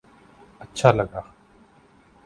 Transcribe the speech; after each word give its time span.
اچھا 0.59 0.91
لگا 0.91 1.21